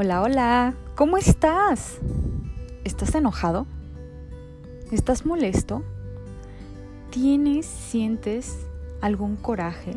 Hola, 0.00 0.22
hola, 0.22 0.74
¿cómo 0.94 1.18
estás? 1.18 1.98
¿Estás 2.84 3.16
enojado? 3.16 3.66
¿Estás 4.92 5.26
molesto? 5.26 5.82
¿Tienes, 7.10 7.66
sientes 7.66 8.64
algún 9.00 9.34
coraje 9.34 9.96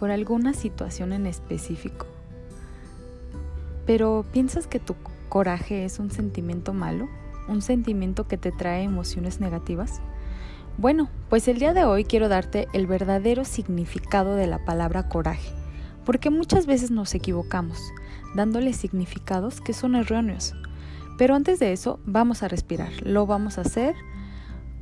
por 0.00 0.10
alguna 0.10 0.52
situación 0.52 1.12
en 1.12 1.26
específico? 1.26 2.06
Pero 3.86 4.24
¿piensas 4.32 4.66
que 4.66 4.80
tu 4.80 4.96
coraje 5.28 5.84
es 5.84 6.00
un 6.00 6.10
sentimiento 6.10 6.74
malo? 6.74 7.08
¿Un 7.46 7.62
sentimiento 7.62 8.26
que 8.26 8.36
te 8.36 8.50
trae 8.50 8.82
emociones 8.82 9.38
negativas? 9.38 10.00
Bueno, 10.76 11.08
pues 11.28 11.46
el 11.46 11.60
día 11.60 11.72
de 11.72 11.84
hoy 11.84 12.02
quiero 12.02 12.28
darte 12.28 12.66
el 12.72 12.88
verdadero 12.88 13.44
significado 13.44 14.34
de 14.34 14.48
la 14.48 14.64
palabra 14.64 15.08
coraje, 15.08 15.52
porque 16.10 16.28
muchas 16.28 16.66
veces 16.66 16.90
nos 16.90 17.14
equivocamos 17.14 17.78
dándole 18.34 18.72
significados 18.72 19.60
que 19.60 19.72
son 19.72 19.94
erróneos. 19.94 20.56
Pero 21.16 21.36
antes 21.36 21.60
de 21.60 21.72
eso, 21.72 22.00
vamos 22.04 22.42
a 22.42 22.48
respirar. 22.48 22.90
Lo 23.06 23.26
vamos 23.26 23.58
a 23.58 23.60
hacer 23.60 23.94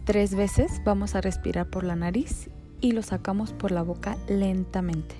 tres 0.06 0.34
veces. 0.34 0.80
Vamos 0.86 1.14
a 1.14 1.20
respirar 1.20 1.68
por 1.68 1.84
la 1.84 1.96
nariz 1.96 2.48
y 2.80 2.92
lo 2.92 3.02
sacamos 3.02 3.52
por 3.52 3.72
la 3.72 3.82
boca 3.82 4.16
lentamente. 4.26 5.16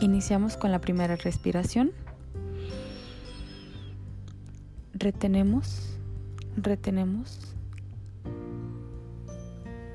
Iniciamos 0.00 0.56
con 0.56 0.72
la 0.72 0.80
primera 0.80 1.16
respiración. 1.16 1.92
Retenemos, 4.94 5.94
retenemos 6.56 7.54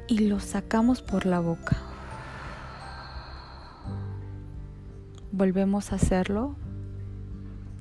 y 0.08 0.28
lo 0.28 0.40
sacamos 0.40 1.02
por 1.02 1.26
la 1.26 1.40
boca. 1.40 1.91
Volvemos 5.42 5.92
a 5.92 5.96
hacerlo 5.96 6.54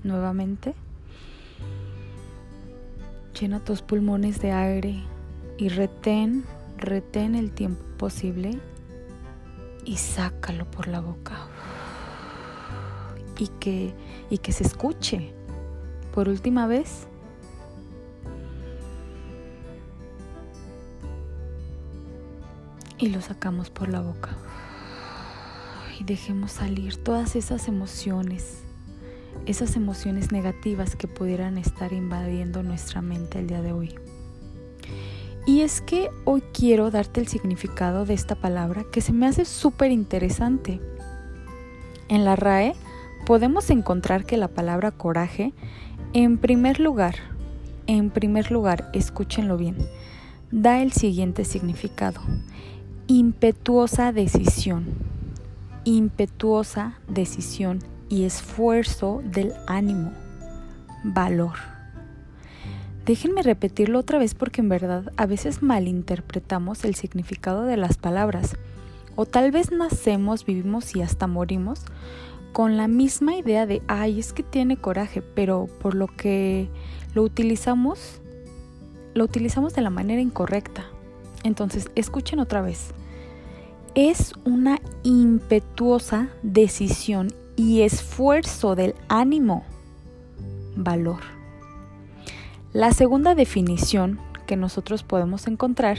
nuevamente. 0.03 0.75
Llena 3.39 3.63
tus 3.63 3.83
pulmones 3.83 4.41
de 4.41 4.53
aire 4.53 5.03
y 5.59 5.69
retén, 5.69 6.47
retén 6.79 7.35
el 7.35 7.53
tiempo 7.53 7.83
posible 7.99 8.59
y 9.85 9.99
sácalo 9.99 10.71
por 10.71 10.89
la 10.89 11.01
boca. 11.01 11.37
Y 13.37 13.49
que, 13.49 13.93
y 14.31 14.39
que 14.39 14.53
se 14.53 14.65
escuche. 14.65 15.31
Por 16.15 16.31
última 16.31 16.67
vez. 16.67 17.09
Y 22.97 23.11
lo 23.11 23.21
sacamos 23.21 23.69
por 23.69 23.91
la 23.91 24.01
boca. 24.01 24.31
Y 26.01 26.05
dejemos 26.05 26.51
salir 26.51 26.97
todas 26.97 27.37
esas 27.37 27.69
emociones 27.69 28.65
esas 29.47 29.77
emociones 29.77 30.33
negativas 30.33 30.97
que 30.97 31.09
pudieran 31.09 31.59
estar 31.59 31.93
invadiendo 31.93 32.63
nuestra 32.63 33.03
mente 33.03 33.39
el 33.39 33.47
día 33.47 33.63
de 33.63 33.73
hoy. 33.73 33.95
Y 35.47 35.63
es 35.63 35.81
que 35.81 36.11
hoy 36.25 36.43
quiero 36.53 36.91
darte 36.91 37.21
el 37.21 37.29
significado 37.29 38.05
de 38.05 38.15
esta 38.15 38.35
palabra 38.35 38.85
que 38.93 39.01
se 39.01 39.13
me 39.13 39.27
hace 39.27 39.45
súper 39.45 39.91
interesante. 39.91 40.81
En 42.09 42.25
la 42.25 42.37
RAE 42.37 42.75
podemos 43.27 43.71
encontrar 43.71 44.25
que 44.25 44.37
la 44.37 44.49
palabra 44.49 44.91
coraje, 44.91 45.53
en 46.13 46.39
primer 46.39 46.79
lugar, 46.79 47.17
en 47.87 48.11
primer 48.11 48.53
lugar, 48.53 48.91
escúchenlo 48.93 49.57
bien, 49.57 49.77
da 50.51 50.83
el 50.83 50.93
siguiente 50.93 51.45
significado. 51.45 52.21
Impetuosa 53.07 54.13
decisión. 54.13 54.85
Impetuosa 55.85 56.95
decisión 57.09 57.81
y 58.09 58.25
esfuerzo 58.25 59.23
del 59.25 59.53
ánimo, 59.67 60.13
valor. 61.05 61.55
Déjenme 63.07 63.43
repetirlo 63.43 63.99
otra 63.99 64.19
vez 64.19 64.35
porque 64.35 64.61
en 64.61 64.69
verdad 64.69 65.13
a 65.17 65.27
veces 65.27 65.63
malinterpretamos 65.63 66.85
el 66.85 66.95
significado 66.95 67.65
de 67.65 67.77
las 67.77 67.97
palabras 67.97 68.57
o 69.17 69.27
tal 69.27 69.51
vez 69.51 69.73
nacemos, 69.73 70.45
vivimos 70.45 70.95
y 70.95 71.03
hasta 71.03 71.27
morimos 71.27 71.85
con 72.53 72.77
la 72.77 72.89
misma 72.89 73.37
idea 73.37 73.67
de, 73.67 73.83
ay, 73.87 74.19
es 74.19 74.33
que 74.33 74.43
tiene 74.43 74.77
coraje, 74.77 75.23
pero 75.23 75.69
por 75.81 75.95
lo 75.95 76.09
que 76.09 76.69
lo 77.15 77.23
utilizamos, 77.23 78.21
lo 79.15 79.25
utilizamos 79.25 79.75
de 79.75 79.83
la 79.83 79.91
manera 79.91 80.21
incorrecta. 80.21 80.85
Entonces, 81.45 81.91
escuchen 81.95 82.41
otra 82.41 82.61
vez. 82.61 82.93
Es 83.97 84.35
una 84.45 84.79
impetuosa 85.03 86.29
decisión 86.45 87.35
y 87.57 87.81
esfuerzo 87.83 88.77
del 88.77 88.95
ánimo, 89.09 89.65
valor. 90.77 91.19
La 92.73 92.93
segunda 92.93 93.35
definición 93.35 94.21
que 94.47 94.57
nosotros 94.57 95.03
podemos 95.03 95.49
encontrar 95.49 95.99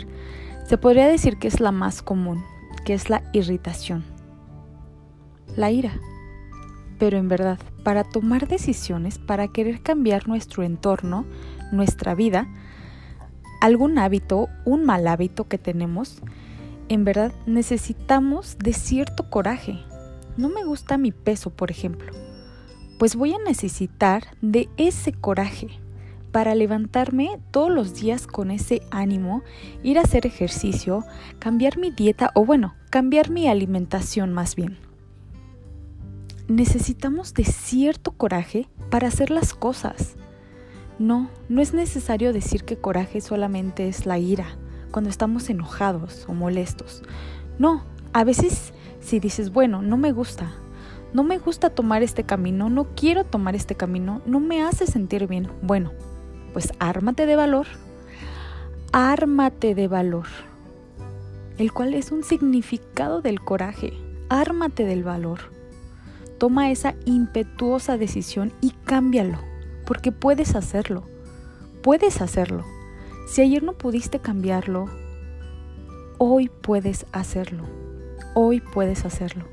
se 0.65 0.77
podría 0.77 1.07
decir 1.07 1.37
que 1.37 1.49
es 1.49 1.59
la 1.59 1.73
más 1.73 2.01
común, 2.01 2.41
que 2.85 2.93
es 2.93 3.09
la 3.09 3.23
irritación, 3.33 4.05
la 5.57 5.69
ira. 5.69 5.91
Pero 6.97 7.17
en 7.17 7.27
verdad, 7.27 7.59
para 7.83 8.05
tomar 8.05 8.47
decisiones, 8.47 9.19
para 9.19 9.49
querer 9.49 9.81
cambiar 9.81 10.29
nuestro 10.29 10.63
entorno, 10.63 11.25
nuestra 11.73 12.15
vida, 12.15 12.47
algún 13.59 13.97
hábito, 13.97 14.47
un 14.63 14.85
mal 14.85 15.07
hábito 15.07 15.49
que 15.49 15.57
tenemos, 15.57 16.21
en 16.91 17.05
verdad 17.05 17.31
necesitamos 17.45 18.57
de 18.57 18.73
cierto 18.73 19.29
coraje, 19.29 19.79
no 20.35 20.49
me 20.49 20.65
gusta 20.65 20.97
mi 20.97 21.13
peso, 21.13 21.49
por 21.49 21.71
ejemplo, 21.71 22.11
pues 22.99 23.15
voy 23.15 23.31
a 23.31 23.37
necesitar 23.37 24.25
de 24.41 24.67
ese 24.75 25.13
coraje 25.13 25.69
para 26.33 26.53
levantarme 26.53 27.39
todos 27.51 27.71
los 27.71 27.95
días 27.95 28.27
con 28.27 28.51
ese 28.51 28.81
ánimo, 28.91 29.41
ir 29.83 29.99
a 29.99 30.01
hacer 30.01 30.25
ejercicio, 30.25 31.05
cambiar 31.39 31.77
mi 31.77 31.91
dieta 31.91 32.29
o 32.35 32.43
bueno, 32.43 32.75
cambiar 32.89 33.29
mi 33.29 33.47
alimentación 33.47 34.33
más 34.33 34.57
bien. 34.57 34.77
Necesitamos 36.49 37.33
de 37.33 37.45
cierto 37.45 38.11
coraje 38.11 38.67
para 38.89 39.07
hacer 39.07 39.31
las 39.31 39.53
cosas. 39.53 40.17
No, 40.99 41.29
no 41.47 41.61
es 41.61 41.73
necesario 41.73 42.33
decir 42.33 42.65
que 42.65 42.75
coraje 42.75 43.21
solamente 43.21 43.87
es 43.87 44.05
la 44.05 44.19
ira, 44.19 44.57
cuando 44.91 45.09
estamos 45.09 45.49
enojados 45.49 46.25
o 46.27 46.33
molestos. 46.33 47.03
No, 47.57 47.83
a 48.13 48.23
veces 48.23 48.73
si 48.99 49.19
dices, 49.19 49.51
bueno, 49.51 49.81
no 49.81 49.97
me 49.97 50.11
gusta, 50.11 50.51
no 51.13 51.23
me 51.23 51.37
gusta 51.39 51.69
tomar 51.69 52.03
este 52.03 52.23
camino, 52.23 52.69
no 52.69 52.95
quiero 52.95 53.23
tomar 53.23 53.55
este 53.55 53.75
camino, 53.75 54.21
no 54.25 54.39
me 54.39 54.63
hace 54.63 54.87
sentir 54.87 55.27
bien, 55.27 55.49
bueno, 55.61 55.91
pues 56.53 56.71
ármate 56.79 57.25
de 57.25 57.35
valor, 57.35 57.67
ármate 58.91 59.75
de 59.75 59.87
valor, 59.87 60.27
el 61.57 61.71
cual 61.73 61.93
es 61.93 62.11
un 62.11 62.23
significado 62.23 63.21
del 63.21 63.41
coraje, 63.41 63.93
ármate 64.29 64.85
del 64.85 65.03
valor. 65.03 65.39
Toma 66.37 66.71
esa 66.71 66.95
impetuosa 67.05 67.97
decisión 67.97 68.51
y 68.61 68.71
cámbialo, 68.85 69.37
porque 69.85 70.11
puedes 70.11 70.55
hacerlo, 70.55 71.03
puedes 71.83 72.21
hacerlo. 72.21 72.65
Si 73.27 73.41
ayer 73.41 73.63
no 73.63 73.73
pudiste 73.73 74.19
cambiarlo, 74.19 74.85
hoy 76.17 76.49
puedes 76.61 77.05
hacerlo 77.11 77.65
hoy 78.33 78.61
puedes 78.61 79.05
hacerlo. 79.05 79.45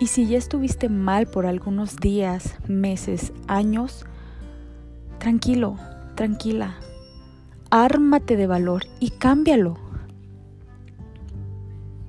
Y 0.00 0.08
si 0.08 0.26
ya 0.26 0.38
estuviste 0.38 0.88
mal 0.88 1.26
por 1.26 1.46
algunos 1.46 1.96
días, 1.96 2.56
meses, 2.68 3.32
años, 3.46 4.04
tranquilo, 5.18 5.76
tranquila. 6.14 6.74
Ármate 7.70 8.36
de 8.36 8.46
valor 8.46 8.84
y 9.00 9.10
cámbialo. 9.10 9.76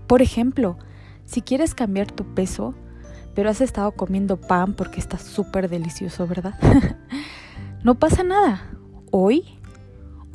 Por 0.07 0.22
ejemplo, 0.22 0.77
si 1.25 1.41
quieres 1.41 1.73
cambiar 1.73 2.12
tu 2.12 2.23
peso, 2.23 2.75
pero 3.33 3.50
has 3.50 3.62
estado 3.62 3.91
comiendo 3.91 4.38
pan 4.38 4.74
porque 4.74 5.00
está 5.00 5.18
súper 5.18 5.69
delicioso, 5.69 6.27
¿verdad? 6.27 6.56
no 7.83 7.95
pasa 7.95 8.24
nada. 8.24 8.69
Hoy, 9.12 9.44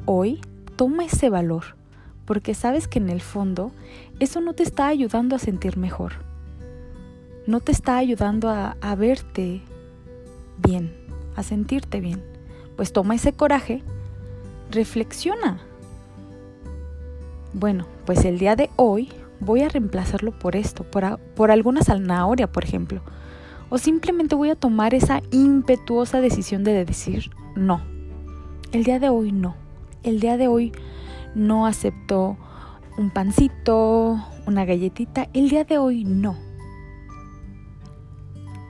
hoy, 0.06 0.40
toma 0.80 1.04
ese 1.04 1.28
valor 1.28 1.76
porque 2.24 2.54
sabes 2.54 2.88
que 2.88 2.98
en 2.98 3.10
el 3.10 3.20
fondo 3.20 3.70
eso 4.18 4.40
no 4.40 4.54
te 4.54 4.62
está 4.62 4.86
ayudando 4.86 5.36
a 5.36 5.38
sentir 5.38 5.76
mejor. 5.76 6.12
No 7.46 7.60
te 7.60 7.70
está 7.70 7.98
ayudando 7.98 8.48
a, 8.48 8.94
verte 8.94 9.60
bien, 10.56 10.90
a 11.36 11.42
sentirte 11.42 12.00
bien. 12.00 12.24
Pues 12.76 12.94
toma 12.94 13.14
ese 13.14 13.34
coraje, 13.34 13.82
reflexiona. 14.70 15.60
Bueno, 17.52 17.86
pues 18.06 18.24
el 18.24 18.38
día 18.38 18.56
de 18.56 18.70
hoy 18.76 19.10
voy 19.38 19.60
a 19.60 19.68
reemplazarlo 19.68 20.32
por 20.32 20.56
esto, 20.56 20.84
por, 20.84 21.18
por 21.36 21.50
alguna 21.50 21.82
zanahoria, 21.82 22.50
por 22.50 22.64
ejemplo. 22.64 23.02
O 23.68 23.76
simplemente 23.76 24.34
voy 24.34 24.48
a 24.48 24.56
tomar 24.56 24.94
esa 24.94 25.20
impetuosa 25.30 26.22
decisión 26.22 26.64
de 26.64 26.86
decir 26.86 27.30
no. 27.54 27.82
El 28.72 28.84
día 28.84 28.98
de 28.98 29.10
hoy 29.10 29.30
no. 29.30 29.59
El 30.02 30.18
día 30.18 30.38
de 30.38 30.48
hoy 30.48 30.72
no 31.34 31.66
acepto 31.66 32.38
un 32.96 33.10
pancito, 33.10 34.18
una 34.46 34.64
galletita, 34.64 35.28
el 35.34 35.50
día 35.50 35.64
de 35.64 35.76
hoy 35.76 36.04
no. 36.04 36.38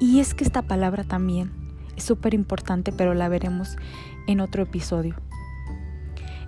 Y 0.01 0.19
es 0.19 0.35
que 0.35 0.43
esta 0.43 0.63
palabra 0.63 1.05
también 1.05 1.53
Es 1.97 2.03
súper 2.03 2.35
importante, 2.35 2.91
pero 2.91 3.15
la 3.15 3.29
veremos 3.29 3.77
en 4.27 4.41
otro 4.41 4.65
episodio. 4.65 5.15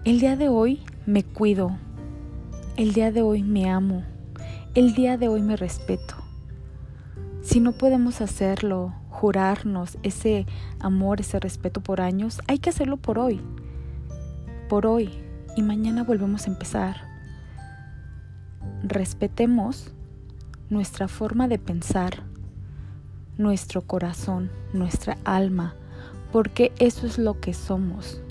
El 0.05 0.19
día 0.19 0.35
de 0.35 0.49
hoy 0.49 0.83
me 1.07 1.23
cuido. 1.23 1.77
El 2.77 2.93
día 2.93 3.13
de 3.13 3.23
hoy 3.23 3.45
me 3.45 3.71
amo. 3.71 4.03
El 4.75 4.95
día 4.95 5.17
de 5.17 5.29
hoy 5.29 5.43
me 5.43 5.55
respeto. 5.57 6.17
Si 7.41 7.61
no 7.61 7.71
podemos 7.71 8.21
hacerlo, 8.21 8.95
jurarnos 9.11 9.97
ese 10.03 10.45
amor, 10.81 11.21
ese 11.21 11.39
respeto 11.39 11.81
por 11.81 12.01
años, 12.01 12.41
hay 12.49 12.59
que 12.59 12.71
hacerlo 12.71 12.97
por 12.97 13.21
hoy. 13.21 13.41
Por 14.73 14.87
hoy. 14.87 15.11
Y 15.55 15.61
mañana 15.61 16.03
volvemos 16.03 16.47
a 16.47 16.51
empezar. 16.51 16.97
Respetemos 18.83 19.93
nuestra 20.71 21.09
forma 21.09 21.47
de 21.47 21.59
pensar, 21.59 22.23
nuestro 23.37 23.83
corazón, 23.83 24.51
nuestra 24.73 25.19
alma, 25.25 25.75
porque 26.33 26.73
eso 26.79 27.07
es 27.07 27.19
lo 27.19 27.39
que 27.39 27.53
somos 27.53 28.23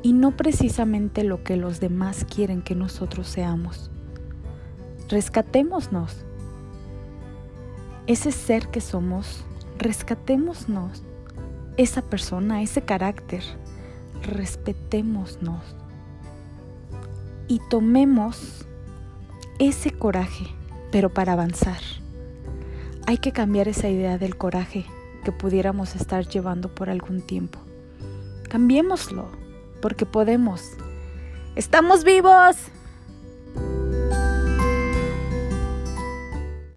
y 0.00 0.12
no 0.12 0.36
precisamente 0.36 1.24
lo 1.24 1.42
que 1.42 1.56
los 1.56 1.80
demás 1.80 2.24
quieren 2.24 2.62
que 2.62 2.76
nosotros 2.76 3.26
seamos. 3.26 3.90
Rescatémonos. 5.08 6.24
Ese 8.06 8.30
ser 8.30 8.68
que 8.68 8.80
somos, 8.80 9.44
rescatémonos. 9.76 11.02
Esa 11.76 12.02
persona, 12.02 12.62
ese 12.62 12.82
carácter, 12.82 13.42
respetémonos. 14.22 15.62
Y 17.48 17.60
tomemos 17.70 18.66
ese 19.58 19.92
coraje, 19.92 20.46
pero 20.90 21.12
para 21.12 21.32
avanzar. 21.32 21.80
Hay 23.06 23.18
que 23.18 23.32
cambiar 23.32 23.68
esa 23.68 23.88
idea 23.88 24.18
del 24.18 24.36
coraje 24.36 24.84
que 25.24 25.32
pudiéramos 25.32 25.94
estar 25.94 26.26
llevando 26.26 26.74
por 26.74 26.90
algún 26.90 27.20
tiempo. 27.20 27.58
Cambiémoslo 28.48 29.28
porque 29.80 30.06
podemos. 30.06 30.62
¡Estamos 31.54 32.04
vivos! 32.04 32.56